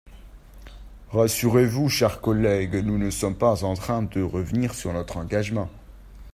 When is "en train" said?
3.63-4.01